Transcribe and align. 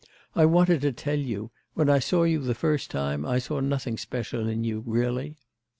I 0.33 0.45
wanted 0.45 0.81
to 0.81 0.91
tell 0.93 1.19
you: 1.19 1.51
when 1.75 1.87
I 1.87 1.99
saw 1.99 2.23
you 2.23 2.39
the 2.39 2.55
first 2.55 2.89
time, 2.89 3.23
I 3.23 3.37
saw 3.37 3.59
nothing 3.59 3.99
special 3.99 4.47
in 4.49 4.63
you, 4.63 4.81
really. 4.87 5.37